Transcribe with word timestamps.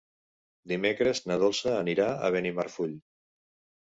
Dimecres 0.71 1.21
na 1.31 1.37
Dolça 1.45 1.75
anirà 1.83 2.09
a 2.29 2.33
Benimarfull. 2.37 2.97